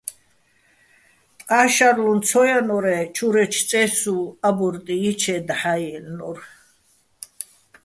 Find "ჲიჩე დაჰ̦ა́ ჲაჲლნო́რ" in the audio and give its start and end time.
5.01-6.39